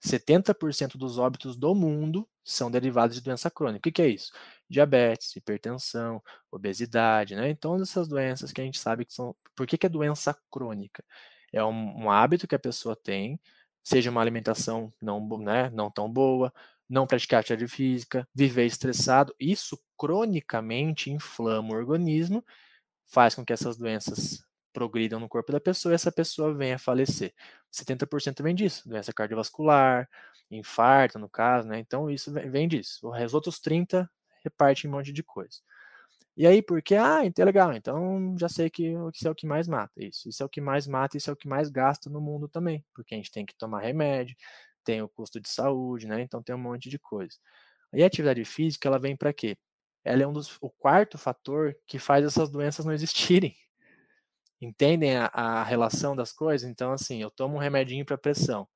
[0.05, 3.89] 70% dos óbitos do mundo são derivados de doença crônica.
[3.89, 4.33] O que, é isso?
[4.69, 7.51] Diabetes, hipertensão, obesidade, né?
[7.51, 9.35] Então, essas doenças que a gente sabe que são.
[9.55, 11.05] Por que, que é doença crônica?
[11.53, 13.41] É um, um hábito que a pessoa tem,
[13.83, 16.53] seja uma alimentação não, né, não tão boa,
[16.89, 22.45] não praticar atividade física, viver estressado, isso cronicamente inflama o organismo,
[23.07, 26.79] faz com que essas doenças progridam no corpo da pessoa e essa pessoa venha a
[26.79, 27.33] falecer.
[27.73, 30.09] 70% vem disso, doença cardiovascular,
[30.51, 31.79] infarto, no caso, né?
[31.79, 33.09] Então isso vem disso.
[33.11, 34.11] Os outros 30
[34.45, 35.59] repartem um monte de coisa.
[36.37, 39.47] E aí, porque, ah, então é legal, então já sei que isso é o que
[39.47, 40.29] mais mata, isso.
[40.29, 42.85] Isso é o que mais mata, isso é o que mais gasta no mundo também,
[42.95, 44.37] porque a gente tem que tomar remédio,
[44.85, 46.21] tem o custo de saúde, né?
[46.23, 47.35] Então tem um monte de coisa.
[47.95, 49.57] E a atividade física, ela vem para quê?
[50.07, 53.57] Ela é um dos, o quarto fator que faz essas doenças não existirem.
[54.61, 56.69] Entendem a, a relação das coisas?
[56.71, 58.69] Então, assim, eu tomo um remedinho para pressão.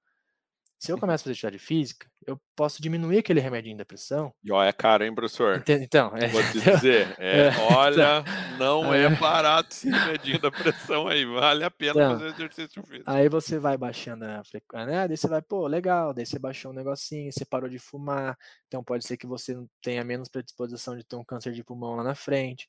[0.80, 4.32] Se eu começo a fazer atividade física, eu posso diminuir aquele remedinho da pressão.
[4.42, 5.62] E ó, é caro, hein, professor?
[5.68, 8.24] Então, é, vou te dizer, é, é, olha,
[8.58, 12.82] não é, é barato esse remedinho da pressão aí, vale a pena então, fazer exercício
[12.82, 13.10] físico.
[13.10, 15.06] Aí você vai baixando a frequência, né?
[15.06, 18.34] Daí você vai, pô, legal, daí você baixou um negocinho, você parou de fumar,
[18.66, 22.02] então pode ser que você tenha menos predisposição de ter um câncer de pulmão lá
[22.02, 22.66] na frente.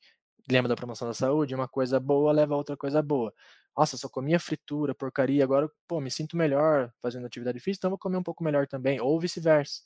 [0.49, 1.55] Lembra da promoção da saúde?
[1.55, 3.33] Uma coisa boa leva a outra coisa boa
[3.77, 7.99] nossa, só comia fritura, porcaria, agora, pô, me sinto melhor fazendo atividade física, então vou
[7.99, 9.81] comer um pouco melhor também, ou vice-versa.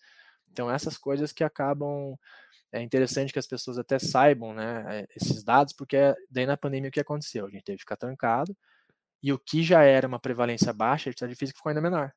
[0.51, 2.17] Então, essas coisas que acabam.
[2.71, 5.97] É interessante que as pessoas até saibam, né, eh, esses dados, porque
[6.29, 7.45] daí na pandemia o que aconteceu?
[7.47, 8.55] A gente teve que ficar trancado,
[9.23, 12.13] e o que já era uma prevalência baixa, a atividade física ficou ainda menor.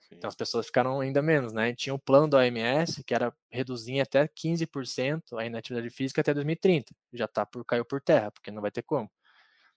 [0.00, 0.16] Sim.
[0.16, 1.74] Então as pessoas ficaram ainda menos, né?
[1.74, 6.94] Tinha o plano da OMS que era reduzir até 15% a inatividade física até 2030.
[7.12, 9.10] Já tá por caiu por terra, porque não vai ter como.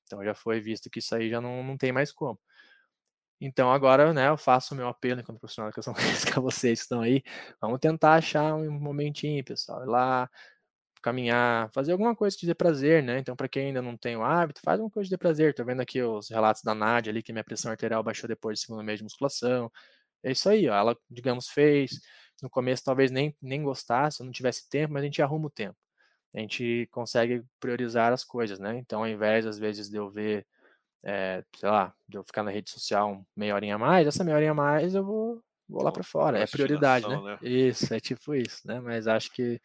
[0.05, 2.39] Então já foi visto que isso aí já não, não tem mais como.
[3.41, 6.83] Então agora, né, eu faço o meu apelo enquanto profissional de educação física vocês que
[6.83, 7.21] estão aí.
[7.61, 10.29] Vamos tentar achar um momentinho, pessoal, ir lá,
[11.01, 13.19] caminhar, fazer alguma coisa que dê prazer, né?
[13.19, 15.53] Então, para quem ainda não tem o hábito, faz uma coisa de prazer.
[15.53, 18.63] Tô vendo aqui os relatos da Nádia ali, que minha pressão arterial baixou depois do
[18.63, 19.71] segundo mês de musculação.
[20.23, 20.75] É isso aí, ó.
[20.75, 21.91] Ela, digamos, fez.
[22.41, 25.77] No começo talvez nem, nem gostasse, não tivesse tempo, mas a gente arruma o tempo
[26.33, 28.77] a gente consegue priorizar as coisas, né?
[28.77, 30.45] Então, ao invés, às vezes, de eu ver,
[31.05, 34.37] é, sei lá, de eu ficar na rede social meia horinha a mais, essa meia
[34.37, 36.39] horinha a mais eu vou, vou lá para fora.
[36.39, 37.21] É prioridade, né?
[37.21, 37.37] né?
[37.41, 38.79] Isso, é tipo isso, né?
[38.79, 39.61] Mas acho que,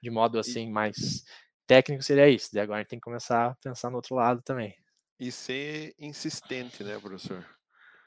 [0.00, 1.24] de modo assim, mais
[1.66, 2.50] técnico seria isso.
[2.54, 4.74] E agora a gente tem que começar a pensar no outro lado também.
[5.18, 7.44] E ser insistente, né, professor?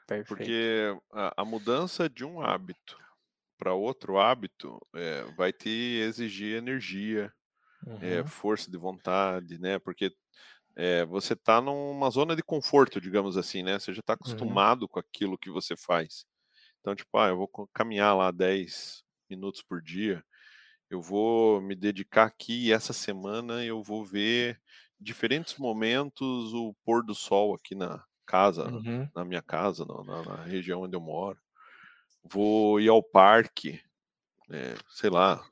[0.06, 0.28] Perfeito.
[0.28, 2.98] Porque a, a mudança de um hábito
[3.58, 7.30] para outro hábito é, vai te exigir energia,
[7.86, 7.98] uhum.
[8.00, 9.78] é, força de vontade, né?
[9.78, 10.12] Porque
[10.76, 13.78] é, você está numa zona de conforto, digamos assim, né?
[13.78, 14.18] Você já está uhum.
[14.20, 14.88] acostumado uhum.
[14.88, 16.24] com aquilo que você faz.
[16.80, 20.24] Então, tipo, ah, eu vou caminhar lá 10 minutos por dia,
[20.88, 24.60] eu vou me dedicar aqui e essa semana eu vou ver
[24.98, 29.08] diferentes momentos o pôr do sol aqui na casa, uhum.
[29.14, 31.38] na minha casa, na, na, região onde eu moro.
[32.24, 33.80] Vou ir ao parque,
[34.50, 35.44] é, sei lá,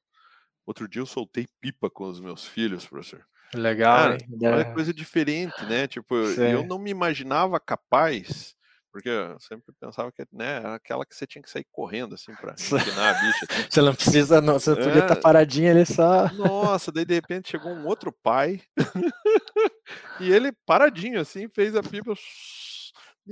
[0.68, 3.24] Outro dia eu soltei pipa com os meus filhos, professor.
[3.54, 4.18] Legal, Cara,
[4.52, 4.74] olha é.
[4.74, 5.88] coisa diferente, né?
[5.88, 8.54] Tipo, eu não me imaginava capaz,
[8.92, 12.35] porque eu sempre pensava que né, era aquela que você tinha que sair correndo, assim,
[12.35, 13.46] pra ensinar a bicha.
[13.48, 13.66] Assim.
[13.70, 14.74] Você não precisa, não, você é.
[14.74, 16.31] podia estar tá paradinho ali só.
[16.35, 18.61] Nossa, daí de repente chegou um outro pai,
[20.20, 22.12] e ele paradinho, assim, fez a pipa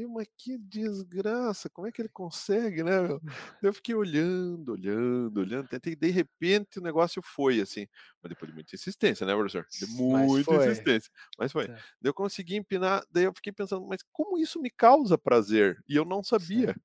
[0.04, 3.00] mas que desgraça, como é que ele consegue, né?
[3.00, 3.20] Meu?
[3.62, 7.86] Eu fiquei olhando, olhando, olhando, tentei, de repente o negócio foi assim,
[8.22, 9.66] mas depois de muita insistência, né, professor?
[9.78, 11.66] De muita mas insistência, mas foi.
[12.00, 15.82] Daí eu consegui empinar, daí eu fiquei pensando, mas como isso me causa prazer?
[15.88, 16.76] E eu não sabia.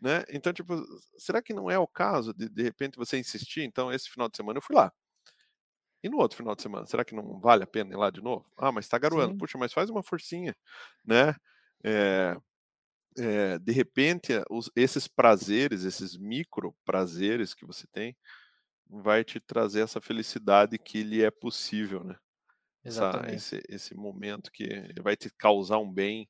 [0.00, 0.24] Né?
[0.30, 0.74] Então, tipo,
[1.18, 3.62] será que não é o caso de de repente você insistir?
[3.62, 4.92] Então, esse final de semana eu fui lá.
[6.02, 8.20] E no outro final de semana, será que não vale a pena ir lá de
[8.22, 8.44] novo?
[8.58, 9.34] Ah, mas tá garoando.
[9.34, 9.34] Sim.
[9.34, 10.54] Puxa, mas faz uma forcinha,
[11.04, 11.34] né?
[11.82, 12.36] É,
[13.18, 18.16] é, de repente, os, esses prazeres, esses micro prazeres que você tem,
[18.88, 22.16] vai te trazer essa felicidade que lhe é possível, né?
[22.84, 23.34] Exatamente.
[23.34, 24.68] Essa, esse, esse momento que
[25.00, 26.28] vai te causar um bem,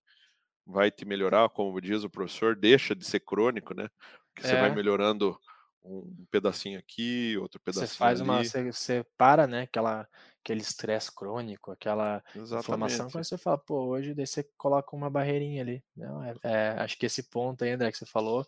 [0.65, 3.89] vai te melhorar, como diz o professor, deixa de ser crônico, né?
[4.33, 4.51] Porque é.
[4.51, 4.75] você vai é.
[4.75, 5.39] melhorando
[5.83, 8.31] um pedacinho aqui, outro pedacinho Você faz ali.
[8.31, 9.63] uma, você, você para, né?
[9.63, 10.09] Aquela
[10.45, 12.65] aquele estresse crônico, aquela Exatamente.
[12.65, 15.83] inflamação, quando você fala, pô, hoje daí você coloca uma barreirinha ali.
[15.97, 18.47] Não, é, é, acho que esse ponto aí, André, que você falou,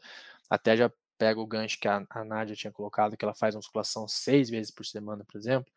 [0.51, 4.07] até já pega o gancho que a, a Nádia tinha colocado, que ela faz musculação
[4.07, 5.73] seis vezes por semana, por exemplo.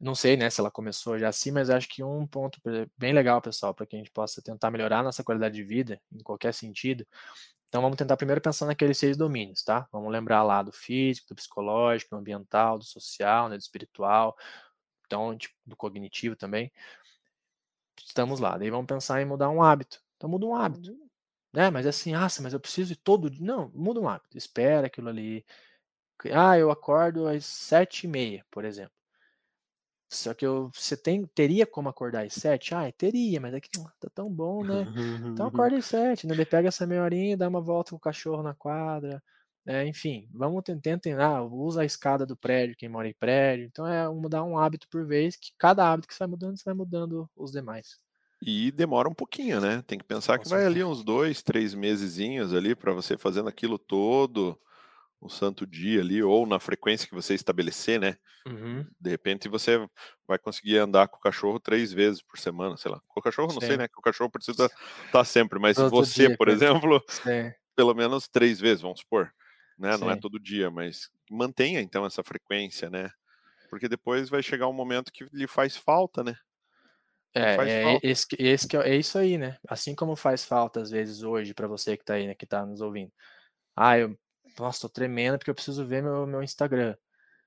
[0.00, 2.60] Não sei, né, se ela começou já assim, mas acho que um ponto
[2.98, 6.18] bem legal, pessoal, para que a gente possa tentar melhorar nossa qualidade de vida, em
[6.24, 7.06] qualquer sentido,
[7.68, 9.88] Então vamos tentar primeiro pensar naqueles seis domínios, tá?
[9.92, 14.36] Vamos lembrar lá do físico, do psicológico, do ambiental, do social, né, do espiritual,
[15.12, 16.72] então tipo, do cognitivo também.
[18.02, 18.56] Estamos lá.
[18.56, 20.02] Daí vamos pensar em mudar um hábito.
[20.16, 20.96] Então muda um hábito.
[21.52, 21.70] Né?
[21.70, 23.44] Mas assim, ah, mas eu preciso de todo dia.
[23.44, 24.38] Não, muda um hábito.
[24.38, 25.44] Espera aquilo ali.
[26.32, 28.94] Ah, eu acordo às sete e meia, por exemplo.
[30.08, 32.74] Só que eu, você tem, teria como acordar às sete?
[32.74, 34.84] Ah, teria, mas aqui tá tão bom, né?
[35.32, 36.34] Então acorda às sete, né?
[36.34, 39.22] Ele pega essa meia horinha, dá uma volta com o cachorro na quadra.
[39.66, 43.66] É, enfim, vamos tentar, ah, usa a escada do prédio, quem mora em prédio.
[43.66, 46.64] Então é mudar um hábito por vez, que cada hábito que você vai mudando, você
[46.64, 47.98] vai mudando os demais.
[48.44, 49.84] E demora um pouquinho, né?
[49.86, 53.78] Tem que pensar que vai ali uns dois, três mesezinhos ali para você fazendo aquilo
[53.78, 54.58] todo
[55.20, 58.16] o santo dia ali, ou na frequência que você estabelecer, né?
[58.44, 58.84] Uhum.
[59.00, 59.78] De repente você
[60.26, 63.00] vai conseguir andar com o cachorro três vezes por semana, sei lá.
[63.06, 63.68] Com o cachorro, não Sim.
[63.68, 63.86] sei, né?
[63.86, 67.52] Que o cachorro precisa estar tá sempre, mas todo você, dia, por exemplo, Sim.
[67.76, 69.32] pelo menos três vezes, vamos supor.
[69.78, 69.96] Né?
[69.96, 73.10] Não é todo dia, mas mantenha então essa frequência, né?
[73.70, 76.36] Porque depois vai chegar um momento que lhe faz falta, né?
[77.34, 79.56] É, é, esse, esse que é, é isso aí, né?
[79.66, 82.66] Assim como faz falta às vezes hoje para você que tá aí, né, que tá
[82.66, 83.10] nos ouvindo.
[83.74, 84.18] Ah, eu
[84.58, 86.94] nossa, tô tremendo porque eu preciso ver meu, meu Instagram.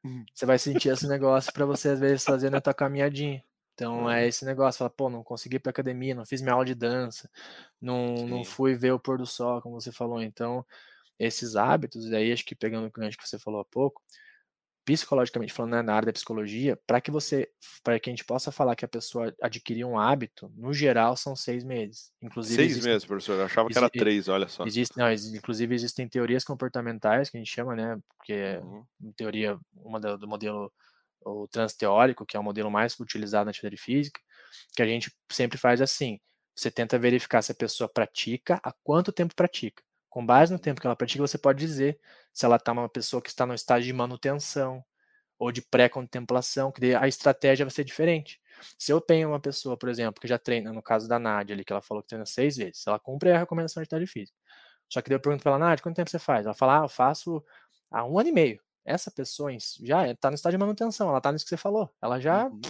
[0.03, 0.25] Uhum.
[0.33, 3.43] Você vai sentir esse negócio para você, às vezes, fazendo a tua caminhadinha.
[3.73, 4.27] Então é uhum.
[4.27, 7.29] esse negócio, fala, pô, não consegui ir pra academia, não fiz minha aula de dança,
[7.81, 10.21] não, não fui ver o pôr do sol, como você falou.
[10.21, 10.65] Então,
[11.19, 14.01] esses hábitos, e aí acho que pegando o gancho que você falou há pouco,
[14.85, 17.49] psicologicamente falando, né, na área da psicologia, para que você,
[17.83, 21.35] para que a gente possa falar que a pessoa adquiriu um hábito, no geral são
[21.35, 22.11] seis meses.
[22.21, 23.39] Inclusive seis existem, meses, professor.
[23.39, 24.63] Eu achava que era três, olha só.
[24.63, 28.85] Existe, não, inclusive existem teorias comportamentais que a gente chama, né, porque uhum.
[29.01, 30.71] em teoria uma do, do modelo
[31.25, 34.21] o transteórico, que é o modelo mais utilizado na atividade física,
[34.75, 36.19] que a gente sempre faz assim.
[36.55, 39.83] Você tenta verificar se a pessoa pratica, há quanto tempo pratica.
[40.15, 41.99] Com base no tempo que ela pratica, você pode dizer
[42.31, 44.81] se ela está uma pessoa que está no estágio de manutenção
[45.37, 48.39] ou de pré-contemplação, que a estratégia vai ser diferente.
[48.79, 51.65] Se eu tenho uma pessoa, por exemplo, que já treina, no caso da Nádia ali,
[51.65, 54.37] que ela falou que treina seis vezes, ela cumpre a recomendação de atividade física.
[54.87, 56.45] Só que daí eu pergunto para ela, Nádia, quanto tempo você faz?
[56.45, 57.43] Ela fala, ah, eu faço
[57.91, 58.61] há um ano e meio.
[58.85, 59.51] Essa pessoa
[59.83, 61.93] já está no estágio de manutenção, ela está nisso que você falou.
[62.01, 62.61] Ela já, uhum.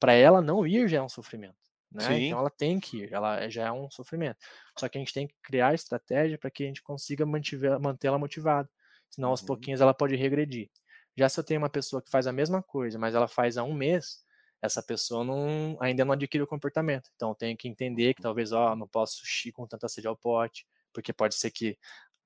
[0.00, 1.59] para ela não ir já é um sofrimento.
[1.92, 2.20] Né?
[2.20, 4.38] Então ela tem que ela já é um sofrimento.
[4.78, 8.68] Só que a gente tem que criar estratégia para que a gente consiga mantê-la motivada.
[9.10, 9.46] Senão, aos uhum.
[9.46, 10.70] pouquinhos, ela pode regredir.
[11.16, 13.64] Já se eu tenho uma pessoa que faz a mesma coisa, mas ela faz há
[13.64, 14.24] um mês,
[14.62, 17.10] essa pessoa não, ainda não adquire o comportamento.
[17.16, 20.16] Então, eu tenho que entender que talvez, ó, não posso ir com tanta sede ao
[20.16, 21.76] pote, porque pode ser que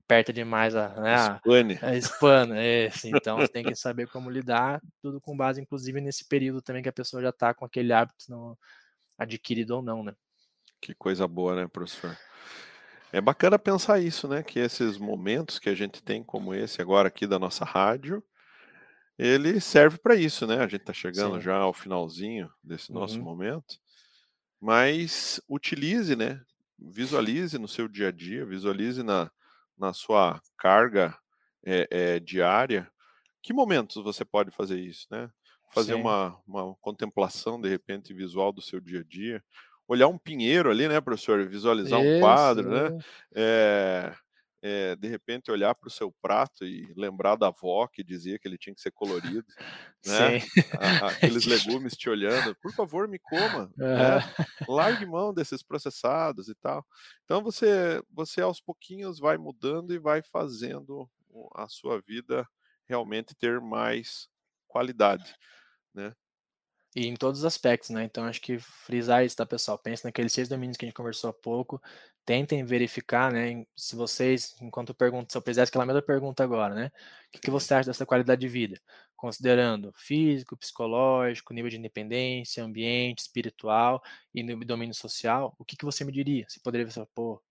[0.03, 1.79] aperta demais a, né, espane.
[1.81, 2.61] a, a espana.
[2.61, 6.83] É, então, você tem que saber como lidar, tudo com base, inclusive, nesse período também
[6.83, 8.57] que a pessoa já está com aquele hábito no,
[9.17, 10.15] adquirido ou não, né?
[10.81, 12.17] Que coisa boa, né, professor?
[13.11, 14.43] É bacana pensar isso, né?
[14.43, 18.23] Que esses momentos que a gente tem, como esse agora aqui da nossa rádio,
[19.17, 20.57] ele serve para isso, né?
[20.57, 21.41] A gente está chegando Sim.
[21.41, 23.23] já ao finalzinho desse nosso uhum.
[23.23, 23.79] momento,
[24.59, 26.41] mas utilize, né?
[26.77, 29.31] Visualize no seu dia a dia, visualize na,
[29.77, 31.17] na sua carga
[31.65, 32.91] é, é, diária.
[33.41, 35.29] Que momentos você pode fazer isso, né?
[35.75, 39.43] Fazer uma, uma contemplação, de repente, visual do seu dia a dia.
[39.87, 41.45] Olhar um pinheiro ali, né, professor?
[41.47, 42.97] Visualizar Isso, um quadro, né?
[43.35, 44.15] É,
[44.63, 48.47] é, de repente olhar para o seu prato e lembrar da avó que dizia que
[48.47, 49.45] ele tinha que ser colorido,
[50.07, 50.39] né?
[50.79, 53.85] A, aqueles legumes te olhando, por favor, me coma, uhum.
[53.85, 54.19] né?
[54.67, 56.83] largue mão desses processados e tal.
[57.25, 61.07] Então você, você aos pouquinhos vai mudando e vai fazendo
[61.53, 62.47] a sua vida
[62.87, 64.27] realmente ter mais
[64.67, 65.35] qualidade
[65.95, 66.13] né?
[66.95, 68.05] E em todos os aspectos, né?
[68.05, 69.77] Então acho que frisar isso, tá, pessoal?
[69.77, 71.81] Pense naqueles seis domínios que a gente conversou há pouco.
[72.25, 73.65] Tentem verificar, né?
[73.75, 76.87] Se vocês, enquanto eu pergunto, se eu fizesse aquela mesma pergunta agora, né?
[77.27, 78.79] O que, que você acha dessa qualidade de vida?
[79.15, 84.01] Considerando físico, psicológico, nível de independência, ambiente, espiritual
[84.33, 86.45] e domínio social, o que, que você me diria?
[86.47, 87.41] Você poderia pensar, pô,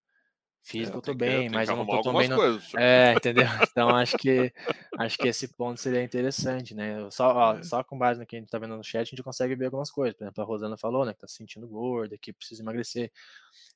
[0.65, 2.27] Físico é, eu tô bem, mas eu não tô tão bem.
[2.27, 2.59] No...
[2.75, 3.45] É, entendeu?
[3.71, 4.51] Então acho que
[4.97, 7.07] acho que esse ponto seria interessante, né?
[7.11, 7.63] Só, ó, é.
[7.63, 9.65] só com base no que a gente tá vendo no chat, a gente consegue ver
[9.65, 10.17] algumas coisas.
[10.17, 13.11] Por exemplo, a Rosana falou, né, que tá se sentindo gorda, que precisa emagrecer.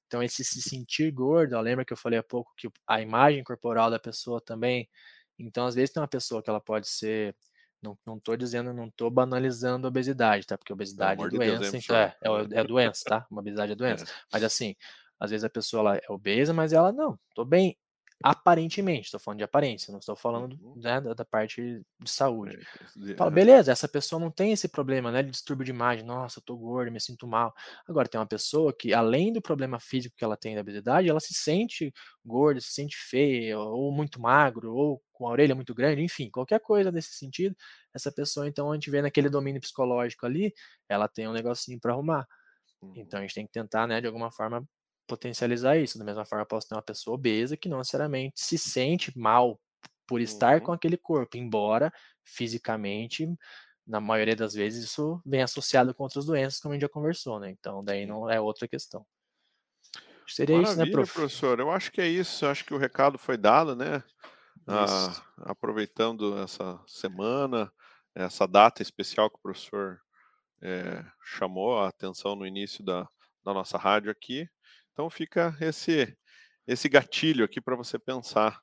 [0.08, 3.44] Então, esse se sentir gordo, ó, lembra que eu falei há pouco que a imagem
[3.44, 4.90] corporal da pessoa também.
[5.38, 7.36] Então, às vezes tem uma pessoa que ela pode ser.
[7.84, 10.58] Não, não tô dizendo, não tô banalizando a obesidade, tá?
[10.58, 13.28] Porque obesidade é doença, de Deus, então, é, é, é, doença, tá?
[13.30, 14.06] Uma obesidade é doença.
[14.06, 14.08] É.
[14.34, 14.76] Mas assim,
[15.20, 17.78] às vezes a pessoa ela é obesa, mas ela não, tô bem.
[18.24, 20.76] Aparentemente, estou falando de aparência, não estou falando Uhum.
[20.76, 22.58] né, da, da parte de saúde.
[22.58, 22.64] É,
[23.18, 26.06] Fala, é, beleza, essa pessoa não tem esse problema, né, de distúrbio de imagem.
[26.06, 27.54] Nossa, eu tô gordo, me sinto mal.
[27.88, 31.20] Agora, tem uma pessoa que, além do problema físico que ela tem da obesidade, ela
[31.20, 31.94] se sente
[32.26, 36.60] gorda, se sente feia, ou muito magro, ou com a orelha muito grande, enfim, qualquer
[36.62, 37.56] coisa desse sentido.
[37.94, 40.54] Essa pessoa, então, a gente vê naquele domínio psicológico ali,
[40.88, 42.26] ela tem um negocinho para arrumar.
[42.82, 42.94] uhum.
[42.96, 44.66] Então, a gente tem que tentar, né, de alguma forma,
[45.10, 46.00] potencializar isso.
[46.00, 49.60] Da mesma forma, posso ter uma pessoa obesa que não necessariamente se sente mal
[50.08, 50.62] por estar Uhum.
[50.62, 51.92] com aquele corpo, embora
[52.26, 53.28] fisicamente,
[53.88, 57.40] na maioria das vezes, isso vem associado com outras doenças, como a gente já conversou,
[57.40, 57.52] né?
[57.52, 59.06] Então, daí não é outra questão.
[60.28, 61.14] Seria isso, né, Maravilha, prof?
[61.14, 61.60] professor.
[61.60, 62.46] Eu acho que é isso.
[62.46, 64.04] Eu acho que o recado foi dado, né?
[64.68, 67.72] Ah, aproveitando essa semana,
[68.14, 70.00] essa data especial que o professor
[70.62, 73.08] eh, chamou a atenção no início da,
[73.44, 74.48] da nossa rádio aqui.
[75.00, 76.14] Então fica esse
[76.68, 78.60] esse gatilho aqui para você pensar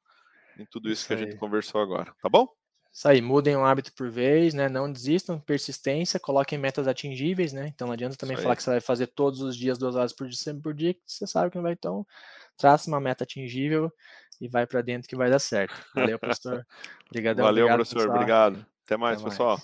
[0.59, 1.39] em tudo isso, Isso que a gente aí.
[1.39, 2.47] conversou agora, tá bom?
[2.93, 4.69] Isso aí, mudem um hábito por vez, né?
[4.69, 7.69] Não desistam, persistência, coloquem metas atingíveis, né?
[7.69, 10.29] Então não adianta também falar que você vai fazer todos os dias duas horas por
[10.29, 11.73] dia, sempre por dia, que você sabe que não vai.
[11.73, 12.07] Então,
[12.55, 13.91] traça uma meta atingível
[14.39, 15.75] e vai para dentro que vai dar certo.
[15.95, 16.67] Valeu, professor.
[17.07, 17.97] Obrigadão, Valeu, obrigado, professor.
[18.01, 18.15] pessoal.
[18.15, 18.67] Obrigado.
[18.85, 19.33] Até mais, mais.
[19.33, 19.59] pessoal.